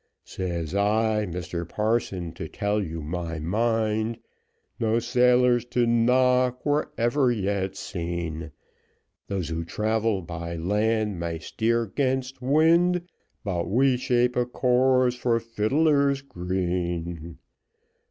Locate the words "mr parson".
1.27-2.31